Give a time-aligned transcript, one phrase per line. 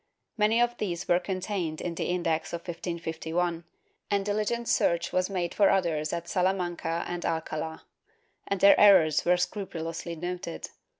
[0.35, 3.65] Many of these were contained in the Index of 1551,
[4.09, 7.83] and dihgent search was made for others at Salamanca and Alcala,
[8.47, 10.69] and their errors were scrupulously noted.